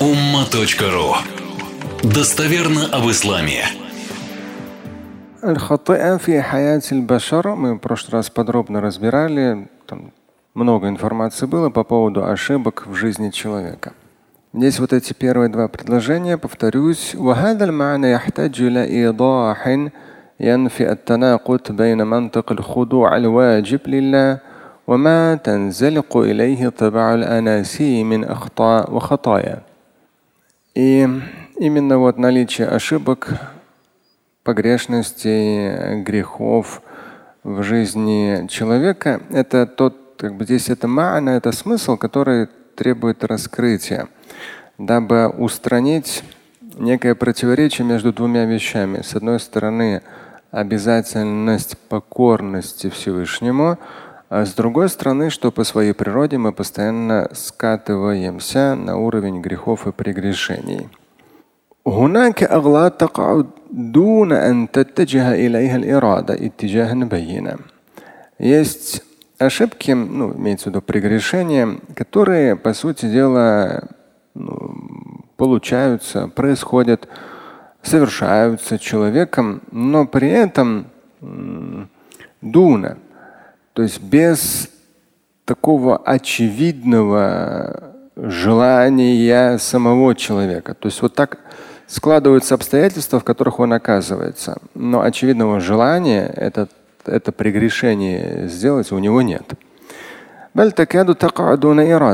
umma.ru 0.00 1.14
Достоверно 2.02 2.86
об 2.92 3.10
исламе. 3.10 3.64
Аль-Хатыа 5.42 6.18
фи 6.18 6.40
хаяти 6.40 6.94
башар 6.94 7.54
мы 7.56 7.74
в 7.74 7.78
прошлый 7.78 8.12
раз 8.18 8.30
подробно 8.30 8.80
разбирали, 8.80 9.68
там 9.86 10.12
много 10.54 10.88
информации 10.88 11.46
было 11.46 11.70
по 11.70 11.84
поводу 11.84 12.24
ошибок 12.24 12.86
в 12.86 12.94
жизни 12.94 13.30
человека. 13.30 13.92
Здесь 14.52 14.80
вот 14.80 14.92
эти 14.92 15.12
первые 15.12 15.48
два 15.48 15.68
предложения, 15.68 16.36
повторюсь. 16.36 17.14
وهذا 17.14 17.64
المعنى 17.64 18.10
يحتاج 18.10 18.60
إلى 18.60 18.84
إيضاح 18.84 19.68
ينفي 20.40 20.92
التناقض 20.92 21.72
بين 21.72 22.06
منطق 22.06 22.52
الخضوع 22.52 23.16
الواجب 23.16 23.80
لله 23.86 24.40
وما 24.86 25.34
تنزلق 25.34 26.16
إليه 26.16 26.68
طبع 26.68 27.14
الأناسي 27.14 28.04
من 28.04 28.24
أخطاء 28.24 28.94
وخطايا. 28.94 29.62
И 30.75 31.07
именно 31.57 31.97
вот 31.97 32.17
наличие 32.17 32.67
ошибок, 32.67 33.29
погрешностей, 34.43 36.03
грехов 36.03 36.81
в 37.45 37.63
жизни 37.63 38.45
человека– 38.49 39.21
это 39.31 39.67
тот, 39.67 39.95
как 40.17 40.35
бы 40.35 40.43
здесь 40.43 40.69
это 40.69 40.87
ма'на, 40.87 41.29
это 41.29 41.53
смысл, 41.53 41.95
который 41.95 42.49
требует 42.75 43.23
раскрытия, 43.23 44.09
дабы 44.77 45.29
устранить 45.29 46.25
некое 46.77 47.15
противоречие 47.15 47.87
между 47.87 48.11
двумя 48.11 48.43
вещами. 48.43 49.01
С 49.01 49.15
одной 49.15 49.39
стороны, 49.39 50.01
обязательность 50.51 51.77
покорности 51.87 52.89
Всевышнему, 52.89 53.79
а 54.28 54.44
с 54.44 54.54
другой 54.54 54.88
стороны, 54.88 55.30
что 55.30 55.50
по 55.50 55.64
своей 55.64 55.92
природе 55.92 56.38
мы 56.38 56.52
постоянно 56.52 57.28
скатываемся 57.32 58.74
на 58.74 58.96
уровень 58.96 59.40
грехов 59.40 59.86
и 59.86 59.92
прегрешений. 59.92 60.88
هناك 61.86 62.42
أغلاط 62.42 63.00
تقع 63.00 63.42
دون 63.70 64.32
أن 64.32 64.70
تتجه 64.70 65.34
إليها 65.34 65.76
الإرادة 65.76 66.34
اتجاها 66.34 66.94
بينا. 66.94 67.58
Есть 68.38 69.02
ошибки, 69.38 69.90
ну, 69.92 70.34
имеется 70.34 70.64
в 70.64 70.66
виду 70.68 70.82
прегрешения, 70.82 71.78
которые, 71.94 72.56
по 72.56 72.72
сути 72.72 73.06
дела, 73.06 73.88
ну, 74.34 75.24
получаются, 75.36 76.28
происходят, 76.28 77.08
совершаются 77.82 78.78
человеком, 78.78 79.62
но 79.72 80.06
при 80.06 80.30
этом 80.30 80.86
дуна, 82.40 82.96
то 83.75 83.81
есть 83.81 84.01
без 84.01 84.69
такого 85.43 85.97
очевидного 85.97 87.93
желания 88.15 89.57
самого 89.57 90.15
человека. 90.15 90.73
То 90.73 90.87
есть 90.87 91.01
вот 91.01 91.13
так 91.13 91.39
складываются 91.85 92.55
обстоятельства, 92.55 93.19
в 93.19 93.25
которых 93.25 93.59
он 93.59 93.73
оказывается. 93.73 94.59
Но 94.75 95.01
очевидного 95.01 95.59
желания 95.59 96.25
это, 96.25 96.69
это 97.05 97.33
прегрешение 97.33 98.47
сделать 98.47 98.93
у 98.93 98.97
него 98.97 99.21
нет. 99.21 99.43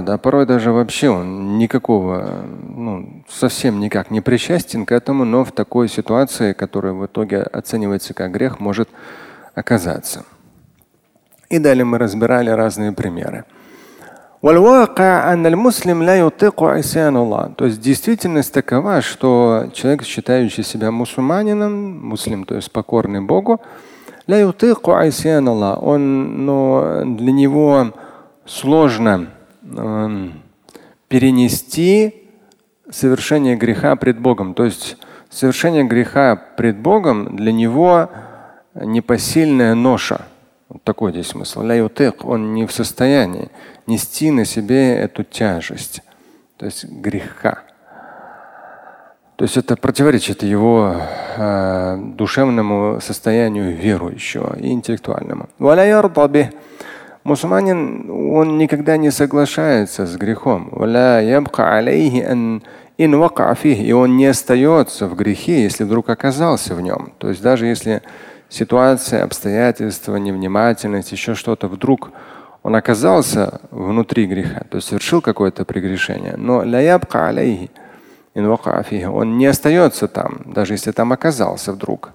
А 0.09 0.17
порой 0.17 0.47
даже 0.47 0.71
вообще 0.71 1.09
он 1.09 1.59
никакого, 1.59 2.43
ну, 2.75 3.23
совсем 3.29 3.79
никак 3.79 4.09
не 4.09 4.19
причастен 4.19 4.87
к 4.87 4.91
этому, 4.91 5.25
но 5.25 5.45
в 5.45 5.51
такой 5.51 5.89
ситуации, 5.89 6.53
которая 6.53 6.93
в 6.93 7.05
итоге 7.05 7.43
оценивается 7.43 8.15
как 8.15 8.31
грех, 8.31 8.59
может 8.59 8.89
оказаться. 9.53 10.25
И 11.51 11.59
далее 11.59 11.83
мы 11.83 11.97
разбирали 11.97 12.49
разные 12.49 12.93
примеры. 12.93 13.43
То 17.55 17.65
есть 17.65 17.81
действительность 17.81 18.53
такова, 18.53 19.01
что 19.01 19.65
человек, 19.73 20.03
считающий 20.03 20.63
себя 20.63 20.91
мусульманином, 20.91 22.07
муслим, 22.07 22.45
то 22.45 22.55
есть 22.55 22.71
покорный 22.71 23.21
Богу, 23.21 23.59
он, 25.75 26.45
но 26.45 27.03
для 27.05 27.31
него 27.33 27.93
сложно 28.45 29.27
э, 29.63 30.29
перенести 31.09 32.29
совершение 32.89 33.57
греха 33.57 33.95
пред 33.97 34.19
Богом. 34.19 34.53
То 34.53 34.63
есть 34.63 34.97
совершение 35.29 35.83
греха 35.83 36.35
пред 36.55 36.77
Богом 36.77 37.35
для 37.35 37.51
него 37.51 38.09
непосильная 38.73 39.75
ноша. 39.75 40.21
Вот 40.71 40.83
такой 40.83 41.11
здесь 41.11 41.27
смысл. 41.27 41.63
Он 42.23 42.53
не 42.53 42.65
в 42.65 42.71
состоянии 42.71 43.49
нести 43.87 44.31
на 44.31 44.45
себе 44.45 44.95
эту 44.95 45.25
тяжесть, 45.25 46.01
то 46.55 46.65
есть 46.65 46.85
греха. 46.85 47.63
То 49.35 49.43
есть 49.43 49.57
это 49.57 49.75
противоречит 49.75 50.43
его 50.43 50.95
э, 51.35 51.97
душевному 52.15 53.01
состоянию 53.01 53.75
верующего 53.75 54.55
и 54.57 54.71
интеллектуальному. 54.71 55.49
Мусульманин, 57.25 58.09
он 58.09 58.57
никогда 58.57 58.95
не 58.95 59.11
соглашается 59.11 60.05
с 60.05 60.15
грехом. 60.15 60.69
И 60.69 61.31
он 63.91 64.17
не 64.17 64.25
остается 64.25 65.07
в 65.07 65.15
грехе, 65.15 65.63
если 65.63 65.83
вдруг 65.83 66.09
оказался 66.09 66.75
в 66.75 66.81
нем. 66.81 67.11
То 67.17 67.27
есть 67.27 67.41
даже 67.41 67.65
если 67.65 68.01
ситуация, 68.51 69.23
обстоятельства, 69.23 70.17
невнимательность, 70.17 71.11
еще 71.11 71.33
что-то, 71.33 71.67
вдруг 71.67 72.11
он 72.63 72.75
оказался 72.75 73.61
внутри 73.71 74.27
греха, 74.27 74.65
то 74.69 74.75
есть 74.77 74.89
совершил 74.89 75.21
какое-то 75.21 75.65
прегрешение, 75.65 76.35
но 76.37 76.63
он 79.09 79.37
не 79.37 79.47
остается 79.47 80.07
там, 80.07 80.41
даже 80.45 80.73
если 80.73 80.91
там 80.91 81.11
оказался 81.11 81.73
вдруг. 81.73 82.11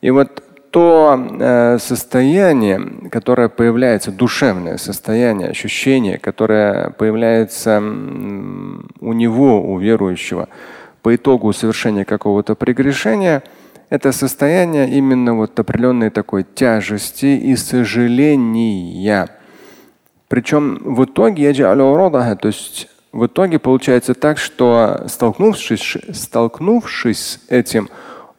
И 0.00 0.10
вот 0.10 0.42
то 0.72 1.22
э, 1.38 1.78
состояние, 1.78 2.80
которое 3.10 3.50
появляется, 3.50 4.10
душевное 4.10 4.78
состояние, 4.78 5.50
ощущение, 5.50 6.18
которое 6.18 6.90
появляется 6.90 7.78
у 7.78 9.12
него, 9.12 9.62
у 9.70 9.78
верующего, 9.78 10.48
по 11.02 11.14
итогу 11.14 11.52
совершения 11.52 12.06
какого-то 12.06 12.54
прегрешения, 12.54 13.42
это 13.90 14.12
состояние 14.12 14.88
именно 14.88 15.34
вот 15.34 15.60
определенной 15.60 16.08
такой 16.08 16.42
тяжести 16.42 17.26
и 17.26 17.54
сожаления. 17.54 19.28
Причем 20.28 20.78
в 20.82 21.04
итоге, 21.04 21.52
то 21.52 22.48
есть 22.48 22.88
в 23.12 23.26
итоге 23.26 23.58
получается 23.58 24.14
так, 24.14 24.38
что 24.38 25.04
столкнувшись, 25.06 25.98
столкнувшись 26.14 27.18
с 27.18 27.40
этим, 27.50 27.90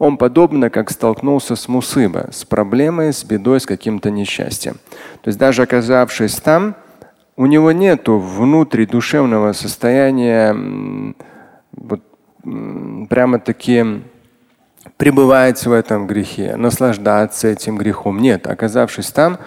он 0.03 0.17
подобно 0.17 0.69
как 0.69 0.91
столкнулся 0.91 1.55
с 1.55 1.69
мусыба, 1.69 2.27
с 2.31 2.43
проблемой, 2.43 3.13
с 3.13 3.23
бедой, 3.23 3.61
с 3.61 3.65
каким-то 3.65 4.11
несчастьем. 4.11 4.73
То 5.21 5.29
есть 5.29 5.39
даже 5.39 5.63
оказавшись 5.63 6.35
там, 6.35 6.75
у 7.37 7.45
него 7.45 7.71
нет 7.71 8.01
внутридушевного 8.07 9.53
состояния 9.53 11.15
вот, 11.71 12.01
прямо-таки 13.09 14.01
пребывать 14.97 15.65
в 15.65 15.71
этом 15.71 16.05
грехе, 16.05 16.57
наслаждаться 16.57 17.47
этим 17.47 17.77
грехом. 17.77 18.19
Нет, 18.19 18.45
оказавшись 18.45 19.09
там, 19.09 19.39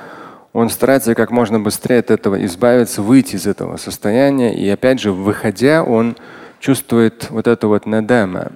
он 0.55 0.71
старается 0.71 1.15
как 1.15 1.31
можно 1.31 1.61
быстрее 1.61 1.99
от 1.99 2.11
этого 2.11 2.43
избавиться, 2.47 3.03
выйти 3.03 3.37
из 3.37 3.47
этого 3.47 3.77
состояния. 3.77 4.57
И 4.57 4.67
опять 4.71 5.01
же, 5.01 5.13
выходя, 5.13 5.85
он 5.85 6.17
чувствует 6.61 7.29
вот 7.29 7.47
это 7.47 7.69
вот 7.69 7.85
надама. 7.85 8.53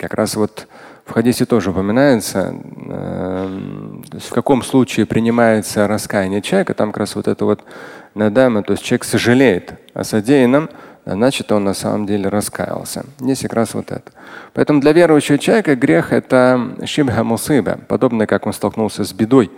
Как 0.00 0.14
раз 0.14 0.34
вот 0.34 0.66
в 1.05 1.11
хадисе 1.11 1.45
тоже 1.45 1.71
упоминается, 1.71 2.53
э, 2.89 3.47
в 4.19 4.33
каком 4.33 4.61
случае 4.61 5.05
принимается 5.05 5.87
раскаяние 5.87 6.41
человека, 6.41 6.73
там 6.73 6.91
как 6.91 6.97
раз 6.97 7.15
вот 7.15 7.27
это 7.27 7.45
вот 7.45 7.61
надама, 8.13 8.63
то 8.63 8.73
есть 8.73 8.83
человек 8.83 9.05
сожалеет 9.05 9.73
о 9.93 10.03
содеянном, 10.03 10.69
значит 11.05 11.51
он 11.51 11.63
на 11.63 11.73
самом 11.73 12.05
деле 12.05 12.27
раскаялся. 12.27 13.05
Здесь 13.19 13.41
как 13.41 13.53
раз 13.53 13.73
вот 13.73 13.91
это. 13.91 14.11
Поэтому 14.53 14.81
для 14.81 14.91
верующего 14.91 15.37
человека 15.37 15.75
грех 15.75 16.11
это 16.11 16.75
шибха 16.85 17.23
мусыба, 17.23 17.79
подобно 17.87 18.27
как 18.27 18.45
он 18.45 18.53
столкнулся 18.53 19.03
с 19.03 19.13
бедой. 19.13 19.49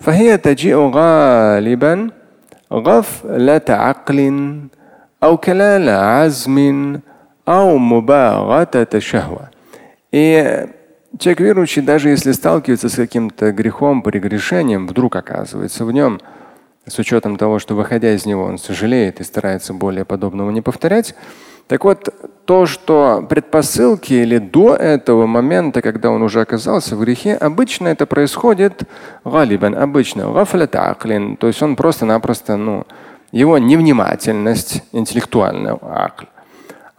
فهي 0.00 0.38
تجيء 0.38 0.76
غالبا 0.76 2.10
غفلة 2.72 3.62
عقل 3.68 4.20
أو 5.22 5.36
كلال 5.36 5.88
عزم 5.88 7.00
أو 7.48 7.78
مباغتة 7.78 8.98
شهوة. 8.98 9.51
и 10.13 10.67
человек 11.17 11.39
верующий, 11.39 11.81
даже 11.81 12.09
если 12.09 12.33
сталкивается 12.33 12.87
с 12.87 12.95
каким-то 12.95 13.51
грехом, 13.51 14.03
прегрешением, 14.03 14.85
вдруг 14.85 15.15
оказывается 15.15 15.85
в 15.85 15.91
нем, 15.91 16.19
с 16.85 16.99
учетом 16.99 17.35
того, 17.35 17.57
что 17.57 17.73
выходя 17.73 18.13
из 18.13 18.27
него, 18.27 18.43
он 18.43 18.59
сожалеет 18.59 19.21
и 19.21 19.23
старается 19.23 19.73
более 19.73 20.05
подобного 20.05 20.51
не 20.51 20.61
повторять, 20.61 21.15
Так 21.67 21.85
вот, 21.85 22.09
то, 22.45 22.67
что 22.67 23.25
предпосылки 23.27 24.13
или 24.13 24.37
до 24.37 24.75
этого 24.75 25.25
момента, 25.25 25.81
когда 25.81 26.11
он 26.11 26.21
уже 26.21 26.41
оказался 26.41 26.95
в 26.95 26.99
грехе, 26.99 27.33
обычно 27.33 27.87
это 27.87 28.05
происходит 28.05 28.83
галибан, 29.25 29.75
обычно, 29.75 30.29
аклин, 30.41 31.37
то 31.37 31.47
есть 31.47 31.63
он 31.63 31.75
просто-напросто, 31.75 32.57
ну, 32.57 32.85
его 33.31 33.57
невнимательность 33.57 34.83
интеллектуальная, 34.91 35.79
акль. 35.81 36.25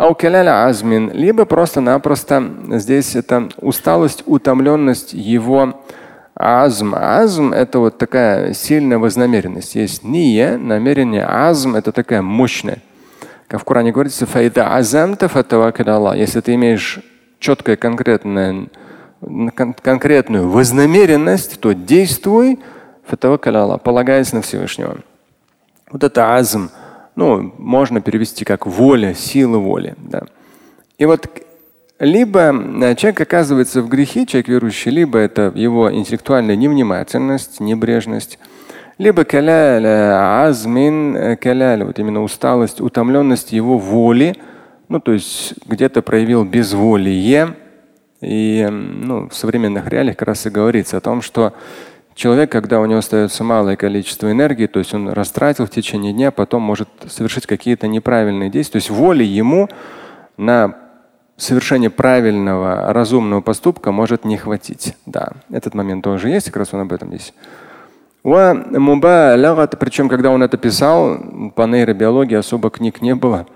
Аукеляля 0.04 0.66
азмин, 0.66 1.10
либо 1.14 1.46
просто-напросто 1.46 2.44
здесь 2.72 3.16
это 3.16 3.48
усталость, 3.62 4.22
утомленность 4.26 5.14
его 5.14 5.82
азм. 6.34 6.94
Азм– 6.94 7.52
это 7.54 7.78
вот 7.78 7.96
такая 7.96 8.52
сильная 8.52 8.98
вознамеренность. 8.98 9.74
Есть 9.76 10.04
ния, 10.04 10.58
намерение, 10.58 11.24
азм– 11.26 11.74
это 11.76 11.90
такая 11.90 12.20
мощная. 12.20 12.82
Как 13.48 13.62
в 13.62 13.64
Коране 13.64 13.92
говорится, 13.92 14.26
файда 14.26 14.76
азамта 14.76 15.28
фатавакаля 15.28 16.12
Если 16.12 16.40
ты 16.40 16.54
имеешь 16.54 17.00
четкое, 17.38 17.76
конкретное, 17.76 18.66
кон 19.56 19.72
конкретную 19.72 20.50
вознамеренность, 20.50 21.58
то 21.60 21.72
действуй 21.72 22.58
фатавакаля 23.06 23.78
полагаясь 23.78 24.34
на 24.34 24.42
Всевышнего. 24.42 24.98
Вот 25.90 26.04
это 26.04 26.36
азм– 26.36 26.68
ну, 27.16 27.54
можно 27.58 28.00
перевести 28.00 28.44
как 28.44 28.66
воля, 28.66 29.14
сила 29.14 29.58
воли. 29.58 29.94
Да. 29.98 30.22
И 30.98 31.06
вот 31.06 31.28
либо 32.00 32.52
э, 32.52 32.94
человек 32.96 33.20
оказывается 33.20 33.82
в 33.82 33.88
грехе, 33.88 34.26
человек 34.26 34.48
верующий, 34.48 34.90
либо 34.90 35.18
это 35.18 35.52
его 35.54 35.92
интеллектуальная 35.92 36.56
невнимательность, 36.56 37.60
небрежность, 37.60 38.38
либо 38.98 39.24
каляль, 39.24 39.86
азмин, 39.86 41.16
э, 41.16 41.36
каляль, 41.36 41.84
вот 41.84 41.98
именно 41.98 42.22
усталость, 42.22 42.80
утомленность 42.80 43.52
его 43.52 43.78
воли, 43.78 44.36
ну 44.88 45.00
то 45.00 45.12
есть 45.12 45.54
где-то 45.66 46.02
проявил 46.02 46.44
безволие. 46.44 47.56
И 48.20 48.66
ну, 48.70 49.28
в 49.28 49.34
современных 49.34 49.86
реалиях 49.88 50.16
как 50.16 50.28
раз 50.28 50.46
и 50.46 50.50
говорится 50.50 50.96
о 50.96 51.00
том, 51.00 51.20
что 51.20 51.52
Человек, 52.14 52.52
когда 52.52 52.80
у 52.80 52.86
него 52.86 52.98
остается 53.00 53.42
малое 53.42 53.76
количество 53.76 54.30
энергии, 54.30 54.66
то 54.66 54.78
есть 54.78 54.94
он 54.94 55.08
растратил 55.08 55.66
в 55.66 55.70
течение 55.70 56.12
дня, 56.12 56.30
потом 56.30 56.62
может 56.62 56.88
совершить 57.08 57.46
какие-то 57.46 57.88
неправильные 57.88 58.50
действия. 58.50 58.80
То 58.80 58.84
есть 58.84 58.90
воли 58.90 59.24
ему 59.24 59.68
на 60.36 60.76
совершение 61.36 61.90
правильного, 61.90 62.92
разумного 62.92 63.40
поступка 63.40 63.90
может 63.90 64.24
не 64.24 64.36
хватить. 64.36 64.96
Да, 65.06 65.32
этот 65.50 65.74
момент 65.74 66.04
тоже 66.04 66.28
есть, 66.28 66.46
как 66.46 66.56
раз 66.58 66.72
он 66.72 66.82
об 66.82 66.92
этом 66.92 67.08
здесь. 67.08 67.34
Причем, 68.22 70.08
когда 70.08 70.30
он 70.30 70.42
это 70.44 70.56
писал, 70.56 71.18
по 71.56 71.66
нейробиологии 71.66 72.36
особо 72.36 72.70
книг 72.70 73.02
не 73.02 73.16
было. 73.16 73.46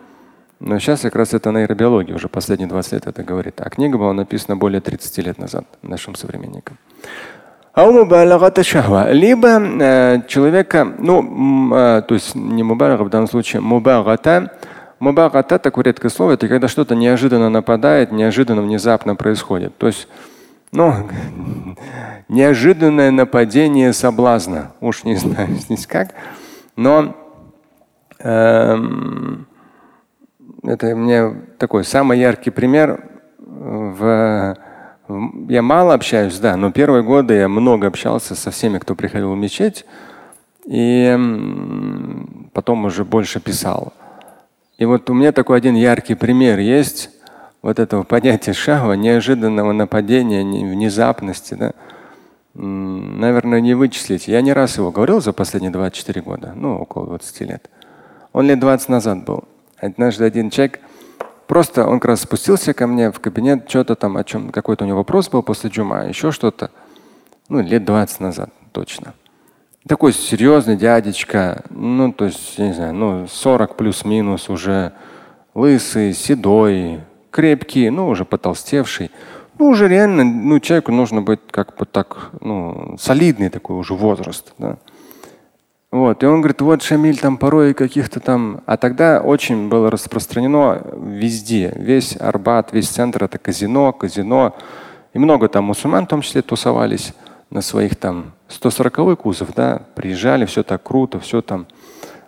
Но 0.59 0.81
сейчас 0.81 1.03
как 1.03 1.15
раз 1.15 1.33
это 1.33 1.53
нейробиология, 1.53 2.17
уже 2.17 2.29
последние 2.29 2.69
20 2.69 2.93
лет 2.93 3.07
это 3.07 3.23
говорит. 3.23 3.61
А 3.61 3.71
книга 3.71 3.97
была 3.97 4.13
написана 4.13 4.57
более 4.57 4.81
30 4.81 5.19
лет 5.19 5.39
назад 5.39 5.65
нашим 5.83 6.17
современникам. 6.17 6.77
Либо 9.13 9.61
э, 9.61 10.23
человека, 10.27 10.85
ну, 10.99 11.73
э, 11.77 12.03
то 12.03 12.15
есть 12.15 12.35
не 12.35 12.65
мубалага 12.65 13.03
в 13.05 13.09
данном 13.09 13.29
случае, 13.29 13.63
мубагата. 13.63 14.53
Мубагата, 14.99 15.61
такое 15.61 15.85
редкое 15.85 16.09
слово, 16.09 16.33
это 16.33 16.49
когда 16.49 16.67
что-то 16.67 16.97
неожиданно 16.97 17.51
нападает, 17.51 18.11
неожиданно, 18.11 18.63
внезапно 18.63 19.15
происходит. 19.15 19.79
То 19.79 19.87
есть, 19.87 20.09
ну, 20.73 20.93
неожиданное 22.29 23.13
нападение 23.13 23.93
соблазна. 23.93 24.73
Уж 24.81 25.05
не 25.05 25.15
знаю 25.17 25.51
здесь 25.55 25.87
как. 25.87 26.15
Но 26.75 27.15
эм, 28.19 29.47
это 30.65 30.97
мне 30.97 31.31
такой 31.59 31.85
самый 31.85 32.19
яркий 32.19 32.51
пример 32.51 33.05
в 33.39 34.57
я 35.49 35.63
мало 35.63 35.95
общаюсь, 35.95 36.39
да, 36.39 36.57
но 36.57 36.71
первые 36.71 37.03
годы 37.03 37.35
я 37.35 37.49
много 37.49 37.87
общался 37.87 38.35
со 38.35 38.51
всеми, 38.51 38.79
кто 38.79 38.95
приходил 38.95 39.33
в 39.33 39.37
мечеть, 39.37 39.85
и 40.65 41.17
потом 42.53 42.85
уже 42.85 43.05
больше 43.05 43.41
писал. 43.41 43.93
И 44.77 44.85
вот 44.85 45.09
у 45.11 45.15
меня 45.15 45.33
такой 45.33 45.59
один 45.59 45.75
яркий 45.75 46.15
пример 46.15 46.59
есть 46.59 47.11
вот 47.63 47.79
этого 47.79 48.03
понятия 48.05 48.53
шахва, 48.53 48.93
неожиданного 48.93 49.73
нападения, 49.73 50.43
внезапности. 50.43 51.55
Да? 51.55 51.73
Наверное, 52.55 53.61
не 53.61 53.75
вычислить. 53.75 54.29
Я 54.29 54.41
не 54.41 54.53
раз 54.53 54.77
его 54.77 54.91
говорил 54.93 55.21
за 55.21 55.33
последние 55.33 55.73
24 55.73 56.21
года, 56.21 56.53
ну, 56.55 56.79
около 56.79 57.07
20 57.07 57.41
лет. 57.41 57.71
Он 58.33 58.47
лет 58.47 58.61
20 58.61 58.89
назад 58.89 59.25
был. 59.25 59.45
Однажды 59.79 60.25
один 60.25 60.51
человек 60.51 60.81
Просто 61.49 61.87
он 61.87 61.99
как 61.99 62.11
раз 62.11 62.21
спустился 62.21 62.75
ко 62.75 62.87
мне 62.87 63.11
в 63.11 63.21
кабинет, 63.21 63.69
что-то 63.71 63.95
там, 63.95 64.19
о 64.19 64.23
чем 64.23 64.51
какой-то 64.51 64.85
у 64.85 64.87
него 64.87 64.99
вопрос 64.99 65.31
был 65.31 65.43
после 65.43 65.71
джума, 65.71 66.07
еще 66.07 66.31
что-то. 66.31 66.71
Ну, 67.49 67.63
лет 67.63 67.87
20 67.87 68.21
назад 68.21 68.51
точно. 68.73 69.15
Такой 69.89 70.13
серьезный 70.13 70.77
дядечка, 70.77 71.65
ну, 71.71 72.13
то 72.13 72.27
есть, 72.27 72.59
не 72.59 72.75
знаю, 72.75 72.93
ну, 72.93 73.27
40 73.27 73.77
плюс-минус 73.77 74.51
уже, 74.51 74.93
лысый, 75.55 76.13
седой, 76.13 77.01
крепкий, 77.31 77.89
ну, 77.89 78.09
уже 78.09 78.27
потолстевший. 78.27 79.11
Ну, 79.59 79.69
уже 79.69 79.89
реально, 79.89 80.25
ну, 80.25 80.61
человеку 80.61 80.93
нужно 80.93 81.23
быть 81.23 81.41
как 81.51 81.75
бы 81.79 81.87
так, 81.87 82.31
ну, 82.43 82.97
солидный 83.01 83.49
такой 83.49 83.77
уже 83.77 83.95
возраст. 83.95 84.53
Да. 84.59 84.77
Вот. 85.91 86.23
И 86.23 86.27
он 86.27 86.41
говорит, 86.41 86.61
вот 86.61 86.83
Шамиль 86.83 87.19
там 87.19 87.39
порой 87.39 87.73
каких-то 87.73 88.21
там. 88.21 88.61
А 88.67 88.77
тогда 88.77 89.21
очень 89.21 89.69
было 89.69 89.91
распространено 89.91 90.83
везде. 90.95 91.73
Весь 91.77 92.17
Арбат, 92.21 92.73
весь 92.73 92.89
центр 92.89 93.25
это 93.25 93.39
казино, 93.39 93.93
казино. 93.93 94.55
И 95.15 95.19
много 95.19 95.49
там 95.49 95.65
мусульман 95.65 96.05
в 96.05 96.09
том 96.09 96.21
числе 96.21 96.43
тусовались 96.43 97.15
на 97.51 97.63
своих 97.63 97.97
там 97.97 98.33
140 98.49 99.19
кузов, 99.19 99.55
да, 99.55 99.83
приезжали, 99.95 100.45
все 100.45 100.63
так 100.63 100.83
круто, 100.83 101.19
все 101.19 101.41
там. 101.41 101.67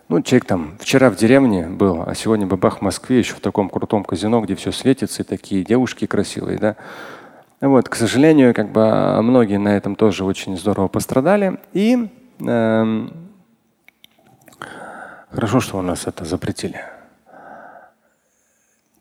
Ну, 0.09 0.23
человек 0.23 0.47
там 0.47 0.73
вчера 0.81 1.11
в 1.11 1.17
деревне 1.17 1.67
был, 1.69 2.03
а 2.05 2.15
сегодня 2.15 2.47
бабах 2.47 2.79
в 2.79 2.83
Москве 2.83 3.19
еще 3.19 3.35
в 3.35 3.41
таком 3.41 3.69
крутом 3.69 4.03
казино, 4.03 4.41
где 4.41 4.57
все 4.57 4.73
светится, 4.73 5.23
и 5.23 5.27
такие 5.27 5.63
девушки 5.63 6.07
красивые, 6.07 6.59
да. 6.59 6.77
Вот, 7.61 7.89
к 7.91 7.95
сожалению, 7.95 8.55
как 8.55 8.73
бы 8.73 9.21
многие 9.23 9.59
на 9.59 9.77
этом 9.77 9.95
тоже 9.95 10.25
очень 10.25 10.57
здорово 10.57 10.89
пострадали. 10.89 11.61
И 11.75 12.09
э, 12.41 13.09
Хорошо, 15.31 15.61
что 15.61 15.79
у 15.79 15.83
нас 15.83 16.07
это 16.07 16.25
запретили. 16.25 16.81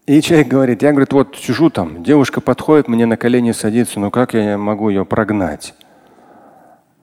И 0.06 0.22
человек 0.22 0.48
говорит, 0.48 0.82
я 0.82 0.92
говорит, 0.92 1.14
вот 1.14 1.36
сижу 1.36 1.70
там, 1.70 2.04
девушка 2.04 2.42
подходит, 2.42 2.88
мне 2.88 3.06
на 3.06 3.18
колени 3.18 3.52
садится, 3.52 4.00
но 4.00 4.10
как 4.10 4.34
я 4.34 4.58
могу 4.58 4.90
ее 4.90 5.06
прогнать? 5.06 5.76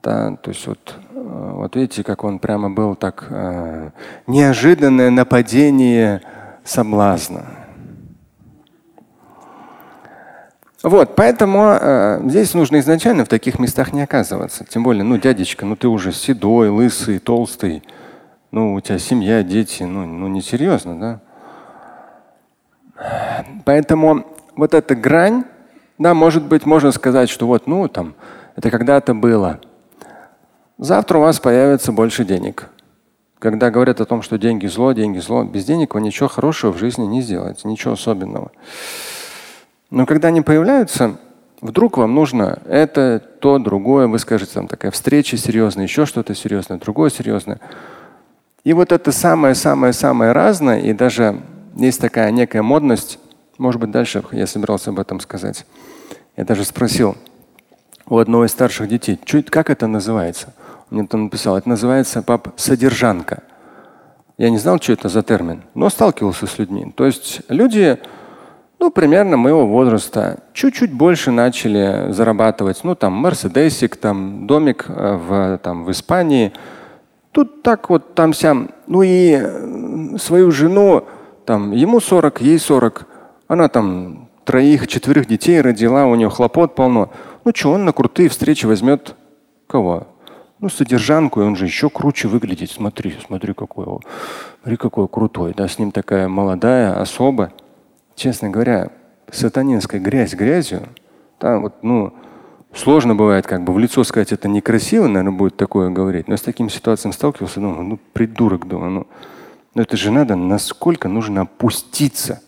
Да, 0.03 0.35
то 0.35 0.51
есть 0.51 0.67
вот, 0.67 0.95
э, 1.11 1.51
вот 1.53 1.75
видите, 1.75 2.03
как 2.03 2.23
он 2.23 2.39
прямо 2.39 2.69
был 2.69 2.95
так 2.95 3.27
э, 3.29 3.91
неожиданное 4.27 5.09
нападение 5.09 6.21
соблазна. 6.63 7.45
Вот, 10.83 11.15
поэтому 11.15 11.77
э, 11.79 12.21
здесь 12.25 12.53
нужно 12.53 12.79
изначально 12.79 13.25
в 13.25 13.29
таких 13.29 13.57
местах 13.57 13.93
не 13.93 14.01
оказываться. 14.01 14.65
Тем 14.65 14.83
более, 14.83 15.03
ну, 15.03 15.17
дядечка, 15.17 15.65
ну 15.65 15.75
ты 15.75 15.87
уже 15.87 16.11
седой, 16.11 16.69
лысый, 16.69 17.19
толстый 17.19 17.83
ну, 18.51 18.73
у 18.73 18.81
тебя 18.81 18.99
семья, 18.99 19.43
дети, 19.43 19.83
ну, 19.83 20.05
ну 20.05 20.27
несерьезно, 20.27 20.99
да? 20.99 21.21
Поэтому 23.65 24.25
вот 24.55 24.73
эта 24.73 24.95
грань, 24.95 25.43
да, 25.97 26.13
может 26.13 26.43
быть, 26.43 26.65
можно 26.65 26.91
сказать, 26.91 27.29
что 27.29 27.47
вот, 27.47 27.67
ну, 27.67 27.87
там, 27.87 28.15
это 28.55 28.71
когда-то 28.71 29.13
было. 29.13 29.59
Завтра 30.77 31.17
у 31.17 31.21
вас 31.21 31.39
появится 31.39 31.91
больше 31.91 32.23
денег. 32.23 32.69
Когда 33.39 33.69
говорят 33.69 34.01
о 34.01 34.05
том, 34.05 34.21
что 34.21 34.37
деньги 34.37 34.65
зло, 34.65 34.93
деньги 34.93 35.19
зло, 35.19 35.43
без 35.43 35.65
денег 35.65 35.93
вы 35.93 36.01
ничего 36.01 36.27
хорошего 36.27 36.71
в 36.71 36.77
жизни 36.77 37.05
не 37.05 37.21
сделаете, 37.21 37.67
ничего 37.67 37.93
особенного. 37.93 38.51
Но 39.91 40.05
когда 40.05 40.29
они 40.29 40.41
появляются, 40.41 41.17
вдруг 41.61 41.97
вам 41.97 42.15
нужно 42.15 42.59
это, 42.67 43.19
то, 43.19 43.59
другое, 43.59 44.07
вы 44.07 44.17
скажете, 44.19 44.53
там 44.55 44.67
такая 44.67 44.91
встреча 44.91 45.37
серьезная, 45.37 45.83
еще 45.85 46.05
что-то 46.05 46.33
серьезное, 46.33 46.79
другое 46.79 47.09
серьезное. 47.09 47.59
И 48.67 48.73
вот 48.73 48.91
это 48.91 49.13
самое-самое-самое 49.13 50.33
разное, 50.33 50.79
и 50.81 50.91
даже 50.91 51.39
есть 51.77 52.01
такая 52.01 52.31
некая 52.31 52.61
модность, 52.63 53.17
может 53.57 53.79
быть, 53.79 53.91
дальше 53.91 54.25
я 54.33 54.45
собирался 54.45 54.89
об 54.89 54.99
этом 54.99 55.21
сказать. 55.21 55.65
Я 56.35 56.43
даже 56.43 56.65
спросил 56.65 57.15
у 58.07 58.17
одного 58.17 58.43
из 58.43 58.51
старших 58.51 58.89
детей, 58.89 59.17
чуть 59.23 59.49
как 59.49 59.69
это 59.69 59.87
называется? 59.87 60.53
Мне 60.89 61.07
там 61.07 61.23
написал, 61.23 61.57
это 61.57 61.69
называется 61.69 62.21
пап 62.21 62.49
содержанка. 62.57 63.43
Я 64.37 64.49
не 64.49 64.57
знал, 64.57 64.81
что 64.81 64.91
это 64.91 65.07
за 65.07 65.23
термин, 65.23 65.63
но 65.73 65.89
сталкивался 65.89 66.45
с 66.45 66.57
людьми. 66.57 66.91
То 66.93 67.05
есть 67.05 67.43
люди, 67.47 67.97
ну, 68.79 68.91
примерно 68.91 69.37
моего 69.37 69.65
возраста, 69.65 70.39
чуть-чуть 70.51 70.91
больше 70.91 71.31
начали 71.31 72.11
зарабатывать. 72.11 72.83
Ну, 72.83 72.95
там, 72.95 73.13
мерседесик, 73.13 73.95
там, 73.95 74.45
домик 74.45 74.87
э, 74.89 75.15
в, 75.15 75.57
там, 75.59 75.85
в 75.85 75.91
Испании– 75.91 76.51
Тут 77.31 77.63
так 77.63 77.89
вот 77.89 78.15
там 78.15 78.33
сям. 78.33 78.69
Ну 78.87 79.03
и 79.03 80.17
свою 80.17 80.51
жену 80.51 81.05
там 81.45 81.71
ему 81.71 81.99
40, 81.99 82.41
ей 82.41 82.59
40, 82.59 83.07
она 83.47 83.67
там 83.69 84.29
троих, 84.43 84.87
четверых 84.87 85.27
детей 85.27 85.61
родила, 85.61 86.05
у 86.05 86.15
нее 86.15 86.29
хлопот 86.29 86.75
полно. 86.75 87.11
Ну 87.45 87.51
что, 87.53 87.71
он 87.71 87.85
на 87.85 87.93
крутые 87.93 88.29
встречи 88.29 88.65
возьмет 88.65 89.15
кого? 89.67 90.07
Ну, 90.59 90.69
содержанку, 90.69 91.41
и 91.41 91.43
он 91.43 91.55
же 91.55 91.65
еще 91.65 91.89
круче 91.89 92.27
выглядит. 92.27 92.71
Смотри, 92.71 93.15
смотри, 93.25 93.53
какой, 93.53 93.85
смотри, 94.61 94.77
какой 94.77 95.07
крутой. 95.07 95.53
Да, 95.55 95.67
с 95.67 95.77
ним 95.77 95.91
такая 95.91 96.27
молодая 96.27 96.99
особа. 96.99 97.53
Честно 98.15 98.49
говоря, 98.49 98.89
сатанинская 99.31 100.01
грязь 100.01 100.33
грязью, 100.33 100.87
там 101.37 101.61
вот, 101.61 101.75
ну, 101.83 102.13
сложно 102.77 103.15
бывает 103.15 103.45
как 103.47 103.63
бы 103.63 103.73
в 103.73 103.79
лицо 103.79 104.03
сказать, 104.03 104.31
это 104.31 104.47
некрасиво, 104.47 105.07
наверное, 105.07 105.37
будет 105.37 105.57
такое 105.57 105.89
говорить. 105.89 106.27
Но 106.27 106.37
с 106.37 106.41
таким 106.41 106.69
ситуацией 106.69 107.13
сталкивался, 107.13 107.59
думаю, 107.59 107.83
ну, 107.83 107.99
придурок, 108.13 108.67
думаю, 108.67 108.91
ну, 108.91 109.07
но 109.73 109.83
это 109.83 109.95
же 109.95 110.11
надо, 110.11 110.35
насколько 110.35 111.07
нужно 111.07 111.41
опуститься, 111.41 112.41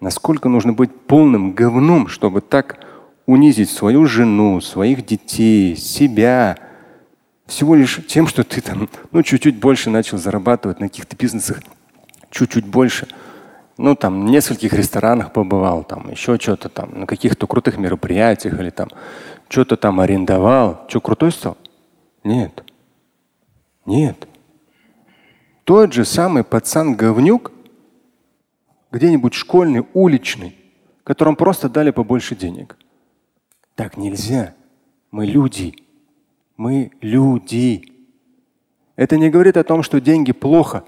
насколько 0.00 0.48
нужно 0.48 0.72
быть 0.72 0.94
полным 0.94 1.52
говном, 1.52 2.08
чтобы 2.08 2.40
так 2.40 2.78
унизить 3.24 3.70
свою 3.70 4.06
жену, 4.06 4.60
своих 4.60 5.04
детей, 5.06 5.76
себя, 5.76 6.58
всего 7.46 7.74
лишь 7.74 8.00
тем, 8.06 8.26
что 8.26 8.44
ты 8.44 8.60
там, 8.60 8.88
ну, 9.12 9.22
чуть-чуть 9.22 9.58
больше 9.58 9.90
начал 9.90 10.18
зарабатывать 10.18 10.80
на 10.80 10.88
каких-то 10.88 11.16
бизнесах, 11.16 11.62
чуть-чуть 12.30 12.66
больше. 12.66 13.08
Ну, 13.78 13.94
там, 13.94 14.26
в 14.26 14.30
нескольких 14.30 14.72
ресторанах 14.72 15.32
побывал, 15.32 15.84
там, 15.84 16.10
еще 16.10 16.36
что-то 16.38 16.68
там, 16.68 17.00
на 17.00 17.06
каких-то 17.06 17.46
крутых 17.46 17.78
мероприятиях 17.78 18.60
или 18.60 18.70
там, 18.70 18.88
что-то 19.48 19.76
там 19.76 20.00
арендовал. 20.00 20.84
Что, 20.88 21.00
крутой 21.00 21.32
стал? 21.32 21.56
Нет. 22.24 22.64
Нет. 23.86 24.28
Тот 25.64 25.92
же 25.92 26.04
самый 26.04 26.44
пацан-говнюк, 26.44 27.52
где-нибудь 28.90 29.34
школьный, 29.34 29.86
уличный, 29.92 30.56
которому 31.04 31.36
просто 31.36 31.68
дали 31.68 31.90
побольше 31.90 32.34
денег. 32.34 32.76
Так 33.74 33.96
нельзя. 33.96 34.54
Мы 35.10 35.26
люди. 35.26 35.74
Мы 36.56 36.90
люди. 37.00 37.92
Это 38.96 39.16
не 39.16 39.30
говорит 39.30 39.56
о 39.56 39.64
том, 39.64 39.82
что 39.82 40.00
деньги 40.00 40.32
плохо. 40.32 40.84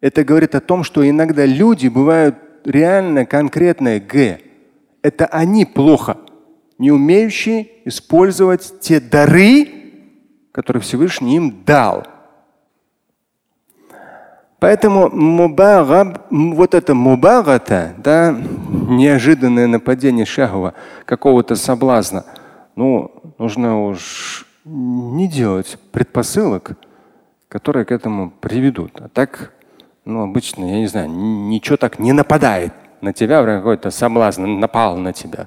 Это 0.00 0.24
говорит 0.24 0.54
о 0.54 0.60
том, 0.60 0.82
что 0.82 1.08
иногда 1.08 1.46
люди 1.46 1.88
бывают 1.88 2.36
реально 2.64 3.26
конкретное 3.26 4.00
Г. 4.00 4.40
Это 5.02 5.26
они 5.26 5.64
плохо, 5.64 6.18
не 6.80 6.90
умеющие 6.90 7.68
использовать 7.84 8.80
те 8.80 9.00
дары, 9.00 9.68
которые 10.50 10.80
Всевышний 10.80 11.36
им 11.36 11.62
дал. 11.66 12.06
Поэтому 14.58 15.10
мубагаб, 15.10 16.26
вот 16.30 16.74
это 16.74 16.94
мубагата, 16.94 17.92
да, 17.98 18.34
неожиданное 18.34 19.66
нападение 19.66 20.24
шахва, 20.24 20.72
какого-то 21.04 21.54
соблазна, 21.54 22.24
ну, 22.76 23.34
нужно 23.36 23.84
уж 23.84 24.46
не 24.64 25.28
делать 25.28 25.78
предпосылок, 25.92 26.72
которые 27.48 27.84
к 27.84 27.92
этому 27.92 28.30
приведут. 28.30 28.92
А 29.02 29.08
так, 29.08 29.52
ну, 30.06 30.22
обычно, 30.22 30.64
я 30.64 30.78
не 30.78 30.86
знаю, 30.86 31.10
ничего 31.10 31.76
так 31.76 31.98
не 31.98 32.14
нападает 32.14 32.72
на 33.02 33.12
тебя, 33.12 33.44
какой-то 33.44 33.90
соблазн 33.90 34.46
напал 34.58 34.96
на 34.96 35.12
тебя. 35.12 35.46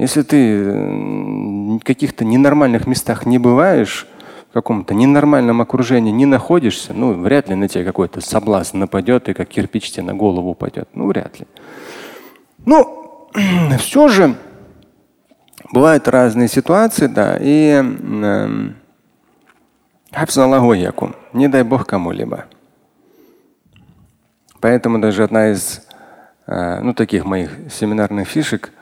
Если 0.00 0.22
ты 0.22 0.64
в 0.64 1.80
каких-то 1.80 2.24
ненормальных 2.24 2.86
местах 2.86 3.26
не 3.26 3.36
бываешь, 3.36 4.06
в 4.48 4.54
каком-то 4.54 4.94
ненормальном 4.94 5.60
окружении 5.60 6.10
не 6.10 6.24
находишься, 6.24 6.94
ну, 6.94 7.12
вряд 7.12 7.50
ли 7.50 7.54
на 7.54 7.68
тебя 7.68 7.84
какой-то 7.84 8.22
соблазн 8.22 8.78
нападет 8.78 9.28
и 9.28 9.34
как 9.34 9.48
кирпич 9.48 9.92
тебе 9.92 10.04
на 10.04 10.14
голову 10.14 10.52
упадет. 10.52 10.88
Ну, 10.94 11.06
вряд 11.06 11.38
ли. 11.38 11.46
Ну, 12.64 13.28
все 13.78 14.08
же 14.08 14.36
бывают 15.70 16.08
разные 16.08 16.48
ситуации, 16.48 17.06
да, 17.06 17.36
и 17.38 17.84
э, 17.84 18.48
не 21.34 21.48
дай 21.48 21.62
бог 21.62 21.86
кому-либо. 21.86 22.46
Поэтому 24.60 24.98
даже 24.98 25.24
одна 25.24 25.50
из 25.50 25.86
э, 26.46 26.80
ну, 26.80 26.94
таких 26.94 27.26
моих 27.26 27.50
семинарных 27.70 28.26
фишек, 28.26 28.72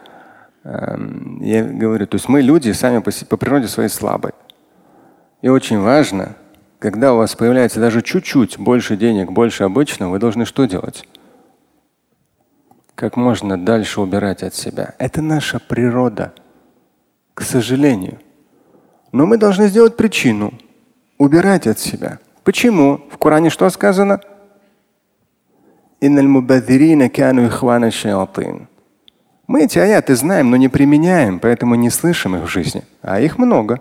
я 1.41 1.65
говорю, 1.65 2.07
то 2.07 2.17
есть 2.17 2.29
мы 2.29 2.43
люди 2.43 2.73
сами 2.73 2.99
по, 2.99 3.11
по 3.27 3.37
природе 3.37 3.69
своей 3.69 3.89
слабые. 3.89 4.35
И 5.41 5.49
очень 5.49 5.81
важно, 5.81 6.37
когда 6.79 7.15
у 7.15 7.19
вас 7.19 7.35
появляется 7.35 7.81
даже 7.81 8.03
чуть-чуть 8.03 8.59
больше 8.59 8.97
денег, 8.97 9.31
больше 9.31 9.65
обычного, 9.65 10.11
вы 10.11 10.19
должны 10.19 10.45
что 10.45 10.67
делать? 10.67 11.09
Как 12.95 13.17
можно 13.17 13.57
дальше 13.57 14.01
убирать 14.01 14.43
от 14.43 14.55
себя. 14.55 14.95
Это 14.99 15.23
наша 15.23 15.61
природа, 15.61 16.33
к 17.35 17.43
сожалению. 17.43 18.19
Но 19.13 19.25
мы 19.25 19.39
должны 19.39 19.69
сделать 19.69 19.97
причину 19.97 20.53
убирать 21.17 21.67
от 21.67 21.79
себя. 21.79 22.19
Почему? 22.45 23.01
В 23.11 23.17
Коране 23.17 23.51
что 23.51 23.71
сказано? 23.71 24.21
Мы 29.49 29.65
эти 29.65 29.79
аяты 29.79 30.15
знаем, 30.15 30.51
но 30.51 30.57
не 30.57 30.69
применяем, 30.69 31.41
поэтому 31.41 31.75
не 31.75 31.89
слышим 31.89 32.37
их 32.37 32.43
в 32.43 32.49
жизни. 32.49 32.85
А 33.01 33.19
их 33.19 33.39
много. 33.39 33.81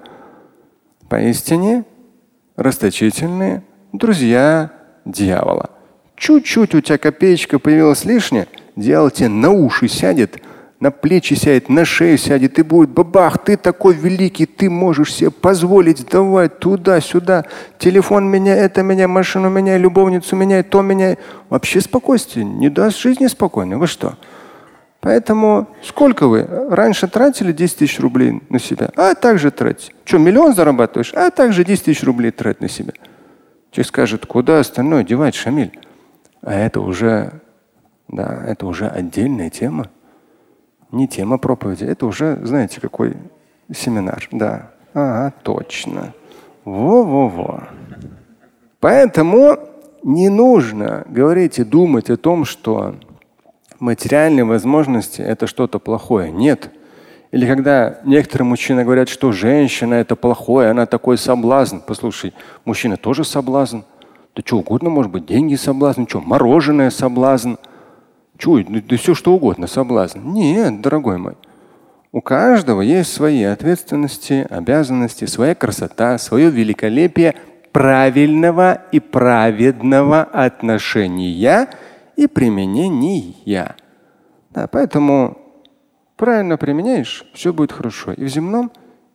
Поистине 1.09 1.83
расточительные 2.55 3.63
друзья 3.91 4.71
дьявола. 5.03 5.69
Чуть-чуть 6.15 6.73
у 6.73 6.79
тебя 6.79 6.97
копеечка 6.97 7.59
появилась 7.59 8.05
лишняя, 8.05 8.47
дьявол 8.77 9.11
тебе 9.11 9.27
на 9.27 9.51
уши 9.51 9.89
сядет, 9.89 10.41
на 10.79 10.89
плечи 10.89 11.33
сядет, 11.33 11.67
на 11.67 11.83
шею 11.83 12.17
сядет 12.17 12.57
и 12.59 12.63
будет 12.63 12.89
бабах, 12.89 13.43
ты 13.43 13.57
такой 13.57 13.93
великий, 13.93 14.45
ты 14.45 14.69
можешь 14.69 15.13
себе 15.13 15.31
позволить 15.31 16.07
давать 16.07 16.59
туда-сюда, 16.59 17.45
телефон 17.77 18.25
меня, 18.29 18.55
это 18.55 18.83
меня, 18.83 19.09
машину 19.09 19.49
меня, 19.49 19.77
любовницу 19.77 20.35
меня, 20.37 20.63
то 20.63 20.81
меня. 20.81 21.17
Вообще 21.49 21.81
спокойствие, 21.81 22.45
не 22.45 22.69
даст 22.69 22.99
жизни 22.99 23.27
спокойно. 23.27 23.77
Вы 23.77 23.87
что? 23.87 24.17
Поэтому 25.01 25.67
сколько 25.83 26.27
вы 26.27 26.43
раньше 26.43 27.07
тратили 27.07 27.51
10 27.51 27.77
тысяч 27.77 27.99
рублей 27.99 28.41
на 28.49 28.59
себя, 28.59 28.89
а 28.95 29.13
также 29.13 29.51
тратить. 29.51 29.93
Что, 30.05 30.17
миллион 30.17 30.53
зарабатываешь, 30.53 31.13
а 31.13 31.29
также 31.29 31.63
10 31.63 31.85
тысяч 31.85 32.03
рублей 32.03 32.31
тратить 32.31 32.61
на 32.61 32.69
себя. 32.69 32.93
Человек 33.71 33.87
скажет, 33.87 34.25
куда 34.25 34.59
остальное 34.59 35.03
девать, 35.03 35.35
Шамиль? 35.35 35.79
А 36.41 36.53
это 36.53 36.81
уже, 36.81 37.41
да, 38.07 38.43
это 38.47 38.65
уже 38.65 38.87
отдельная 38.87 39.49
тема. 39.49 39.89
Не 40.91 41.07
тема 41.07 41.37
проповеди, 41.37 41.83
это 41.83 42.05
уже, 42.05 42.39
знаете, 42.43 42.81
какой 42.81 43.17
семинар. 43.75 44.27
Да, 44.31 44.71
ага, 44.93 45.33
точно. 45.43 46.13
Во-во-во. 46.63 47.67
Поэтому 48.79 49.59
не 50.03 50.29
нужно 50.29 51.05
говорить 51.07 51.59
и 51.59 51.63
думать 51.63 52.09
о 52.09 52.17
том, 52.17 52.45
что 52.45 52.95
материальные 53.79 54.45
возможности– 54.45 55.21
это 55.23 55.47
что-то 55.47 55.79
плохое. 55.79 56.31
Нет. 56.31 56.71
Или 57.31 57.45
когда 57.45 57.99
некоторые 58.05 58.47
мужчины 58.47 58.83
говорят, 58.83 59.09
что 59.09 59.31
женщина– 59.31 59.93
это 59.95 60.15
плохое, 60.15 60.69
она 60.69 60.85
такой 60.85 61.17
соблазн. 61.17 61.77
Послушай, 61.85 62.33
мужчина 62.65 62.97
тоже 62.97 63.23
соблазн. 63.23 63.79
Да 64.35 64.41
что 64.45 64.57
угодно 64.57 64.89
может 64.89 65.11
быть. 65.11 65.25
Деньги 65.25 65.55
соблазн, 65.55 66.05
что, 66.07 66.21
мороженое 66.21 66.89
соблазн. 66.89 67.55
Что, 68.37 68.59
да, 68.59 68.81
да 68.87 68.97
все 68.97 69.13
что 69.13 69.33
угодно 69.33 69.67
соблазн. 69.67 70.19
Нет, 70.19 70.81
дорогой 70.81 71.17
мой. 71.17 71.33
У 72.11 72.21
каждого 72.21 72.81
есть 72.81 73.11
свои 73.11 73.43
ответственности, 73.43 74.47
обязанности, 74.49 75.25
своя 75.25 75.55
красота, 75.55 76.17
свое 76.17 76.49
великолепие 76.49 77.35
правильного 77.71 78.81
и 78.91 78.99
праведного 78.99 80.23
отношения– 80.23 81.69
и 82.17 82.27
применения. 82.27 83.75
Да, 84.49 84.67
поэтому 84.67 85.37
правильно 86.17 86.57
применяешь, 86.57 87.25
все 87.33 87.53
будет 87.53 87.71
хорошо 87.71 88.11
и 88.11 88.25
в 88.25 88.27
земном, 88.27 88.71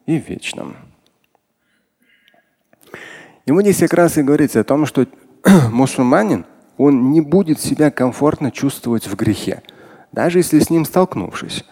и 0.06 0.18
в 0.18 0.28
вечном. 0.28 0.76
Вот 3.46 3.62
здесь 3.62 3.80
как 3.80 3.92
раз 3.92 4.16
и 4.16 4.22
говорится 4.22 4.60
о 4.60 4.64
том, 4.64 4.86
что 4.86 5.06
мусульманин, 5.72 6.46
он 6.78 7.10
не 7.10 7.20
будет 7.20 7.60
себя 7.60 7.90
комфортно 7.90 8.50
чувствовать 8.50 9.06
в 9.06 9.16
грехе, 9.16 9.62
даже 10.12 10.38
если 10.38 10.60
с 10.60 10.70
ним 10.70 10.84
столкнувшись. 10.84 11.64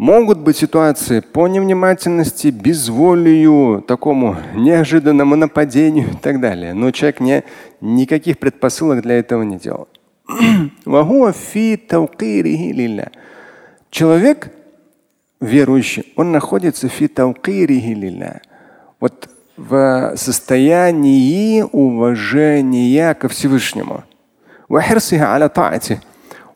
Могут 0.00 0.38
быть 0.38 0.56
ситуации 0.56 1.20
по 1.20 1.46
невнимательности, 1.46 2.46
безволию, 2.46 3.84
такому 3.86 4.34
неожиданному 4.54 5.36
нападению 5.36 6.12
и 6.12 6.16
так 6.16 6.40
далее. 6.40 6.72
Но 6.72 6.90
человек 6.90 7.20
не, 7.20 7.44
никаких 7.82 8.38
предпосылок 8.38 9.02
для 9.02 9.18
этого 9.18 9.42
не 9.42 9.58
делал. 9.58 9.88
Человек 13.90 14.50
верующий, 15.38 16.10
он 16.16 16.32
находится 16.32 16.88
фи 16.88 17.06
Вот 19.00 19.28
в 19.58 20.14
состоянии 20.16 21.60
уважения 21.60 23.12
ко 23.12 23.28
Всевышнему. 23.28 24.04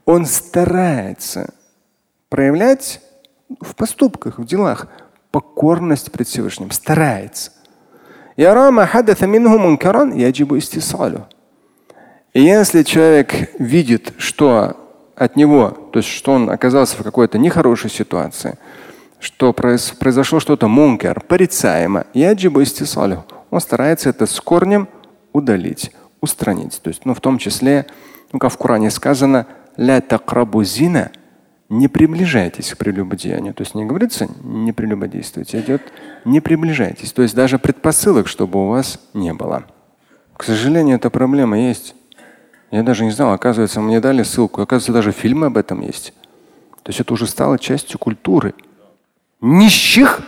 Он 0.06 0.24
старается 0.24 1.52
проявлять 2.30 3.02
в 3.60 3.74
поступках, 3.74 4.38
в 4.38 4.44
делах 4.44 4.88
покорность 5.30 6.12
пред 6.12 6.28
Всевышним, 6.28 6.70
старается. 6.70 7.52
И 8.36 8.44
если 12.42 12.82
человек 12.82 13.60
видит, 13.60 14.12
что 14.18 14.76
от 15.16 15.36
него, 15.36 15.70
то 15.92 16.00
есть 16.00 16.08
что 16.08 16.32
он 16.32 16.50
оказался 16.50 16.96
в 16.96 17.02
какой-то 17.02 17.38
нехорошей 17.38 17.90
ситуации, 17.90 18.58
что 19.20 19.52
произошло 19.52 20.40
что-то 20.40 20.68
мункер, 20.68 21.20
порицаемо, 21.20 22.06
он 23.50 23.60
старается 23.60 24.10
это 24.10 24.26
с 24.26 24.40
корнем 24.40 24.88
удалить, 25.32 25.92
устранить. 26.20 26.80
То 26.82 26.88
есть, 26.88 27.04
ну, 27.04 27.14
в 27.14 27.20
том 27.20 27.38
числе, 27.38 27.86
ну, 28.32 28.38
как 28.38 28.52
в 28.52 28.58
Коране 28.58 28.90
сказано, 28.90 29.46
ля 29.76 30.02
зина, 30.64 31.10
не 31.74 31.88
приближайтесь 31.88 32.72
к 32.72 32.78
прелюбодеянию. 32.78 33.52
То 33.52 33.62
есть 33.62 33.74
не 33.74 33.84
говорится 33.84 34.28
не 34.42 34.72
прелюбодействуйте, 34.72 35.60
идет 35.60 35.82
не 36.24 36.40
приближайтесь. 36.40 37.12
То 37.12 37.22
есть 37.22 37.34
даже 37.34 37.58
предпосылок, 37.58 38.28
чтобы 38.28 38.64
у 38.64 38.68
вас 38.68 39.00
не 39.12 39.32
было. 39.34 39.64
К 40.36 40.44
сожалению, 40.44 40.96
эта 40.96 41.10
проблема 41.10 41.58
есть. 41.58 41.94
Я 42.70 42.82
даже 42.82 43.04
не 43.04 43.10
знал, 43.10 43.32
оказывается, 43.32 43.80
мне 43.80 44.00
дали 44.00 44.22
ссылку, 44.22 44.62
оказывается, 44.62 44.92
даже 44.92 45.12
фильмы 45.12 45.46
об 45.46 45.56
этом 45.56 45.80
есть. 45.80 46.12
То 46.82 46.90
есть 46.90 47.00
это 47.00 47.12
уже 47.12 47.26
стало 47.26 47.58
частью 47.58 47.98
культуры. 47.98 48.54
Нищих, 49.40 50.22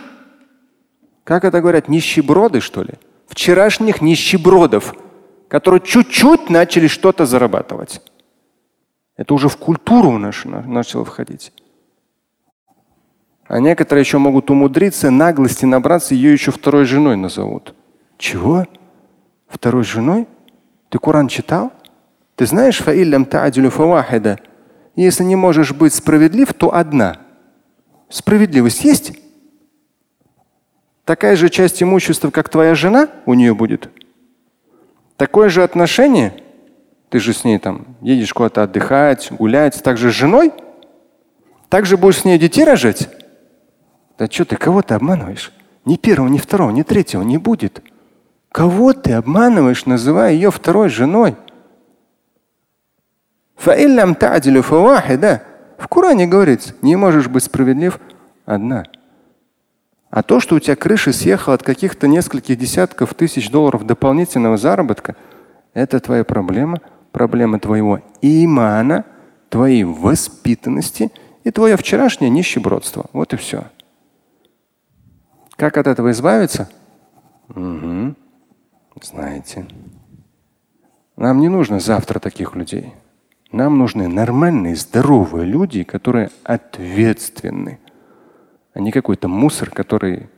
как 1.23 1.43
это 1.43 1.61
говорят, 1.61 1.87
нищеброды, 1.87 2.61
что 2.61 2.83
ли? 2.83 2.93
Вчерашних 3.27 4.01
нищебродов, 4.01 4.95
которые 5.47 5.81
чуть-чуть 5.81 6.49
начали 6.49 6.87
что-то 6.87 7.25
зарабатывать. 7.25 8.01
Это 9.17 9.33
уже 9.33 9.49
в 9.49 9.57
культуру 9.57 10.17
нашу 10.17 10.49
начало 10.49 11.03
входить. 11.03 11.51
А 13.47 13.59
некоторые 13.59 14.03
еще 14.03 14.19
могут 14.19 14.49
умудриться 14.51 15.09
наглости 15.09 15.65
набраться, 15.65 16.13
ее 16.13 16.31
еще 16.33 16.51
второй 16.51 16.85
женой 16.85 17.17
назовут. 17.17 17.73
Чего? 18.17 18.65
Второй 19.47 19.83
женой? 19.83 20.27
Ты 20.89 20.99
Коран 20.99 21.27
читал? 21.27 21.71
Ты 22.35 22.45
знаешь, 22.45 22.81
если 24.95 25.23
не 25.23 25.35
можешь 25.35 25.73
быть 25.73 25.93
справедлив, 25.93 26.53
то 26.53 26.75
одна. 26.75 27.19
Справедливость 28.09 28.83
есть? 28.83 29.17
Такая 31.05 31.35
же 31.35 31.49
часть 31.49 31.81
имущества, 31.81 32.29
как 32.31 32.49
твоя 32.49 32.75
жена, 32.75 33.07
у 33.25 33.33
нее 33.33 33.55
будет. 33.55 33.89
Такое 35.15 35.49
же 35.49 35.63
отношение. 35.63 36.43
Ты 37.09 37.19
же 37.19 37.33
с 37.33 37.43
ней 37.43 37.57
там 37.57 37.95
едешь 38.01 38.33
куда-то 38.33 38.63
отдыхать, 38.63 39.31
гулять. 39.31 39.81
Так 39.81 39.97
же 39.97 40.11
с 40.11 40.15
женой? 40.15 40.51
Так 41.69 41.85
же 41.85 41.97
будешь 41.97 42.19
с 42.19 42.25
ней 42.25 42.37
детей 42.37 42.63
рожать? 42.63 43.09
Да 44.17 44.27
что 44.27 44.45
ты, 44.45 44.57
кого 44.57 44.81
ты 44.81 44.93
обманываешь? 44.93 45.53
Ни 45.85 45.95
первого, 45.95 46.27
ни 46.27 46.37
второго, 46.37 46.71
ни 46.71 46.83
третьего 46.83 47.21
не 47.21 47.37
будет. 47.37 47.81
Кого 48.51 48.93
ты 48.93 49.13
обманываешь, 49.13 49.85
называя 49.85 50.33
ее 50.33 50.51
второй 50.51 50.89
женой? 50.89 51.35
В 55.77 55.87
Коране 55.87 56.27
говорится, 56.27 56.73
не 56.81 56.95
можешь 56.95 57.27
быть 57.27 57.43
справедлив 57.43 57.99
одна. 58.45 58.85
А 60.09 60.23
то, 60.23 60.39
что 60.39 60.55
у 60.55 60.59
тебя 60.59 60.75
крыша 60.75 61.11
съехала 61.13 61.55
от 61.55 61.63
каких-то 61.63 62.07
нескольких 62.07 62.57
десятков 62.57 63.13
тысяч 63.13 63.49
долларов 63.51 63.85
дополнительного 63.85 64.57
заработка, 64.57 65.15
это 65.73 65.99
твоя 65.99 66.23
проблема, 66.23 66.79
проблема 67.17 67.59
твоего 67.59 67.99
имана, 68.21 69.03
твоей 69.49 69.83
воспитанности 69.83 71.11
и 71.43 71.49
твое 71.49 71.75
вчерашнее 71.75 72.29
нищебродство. 72.29 73.07
Вот 73.11 73.33
и 73.33 73.37
все. 73.37 73.63
Как 75.55 75.77
от 75.77 75.87
этого 75.87 76.11
избавиться? 76.11 76.69
Угу. 77.49 78.13
Знаете. 79.01 79.65
Нам 81.15 81.39
не 81.39 81.49
нужно 81.49 81.79
завтра 81.79 82.19
таких 82.19 82.55
людей. 82.55 82.93
Нам 83.51 83.79
нужны 83.79 84.07
нормальные, 84.07 84.75
здоровые 84.75 85.47
люди, 85.47 85.81
которые 85.83 86.29
ответственны, 86.43 87.79
а 88.75 88.79
не 88.79 88.91
какой-то 88.91 89.27
мусор, 89.27 89.71
который, 89.71 90.29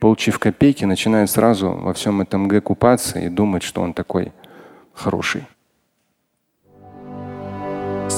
получив 0.00 0.40
копейки, 0.40 0.84
начинает 0.84 1.30
сразу 1.30 1.70
во 1.70 1.92
всем 1.92 2.20
этом 2.20 2.48
г 2.48 2.60
купаться 2.60 3.20
и 3.20 3.28
думать, 3.28 3.62
что 3.62 3.80
он 3.80 3.92
такой 3.92 4.32
хороший. 4.92 5.46